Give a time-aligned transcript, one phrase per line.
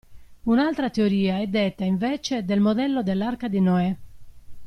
[0.45, 3.95] Un'altra teoria è detta invece del modello dell'arca di Noè.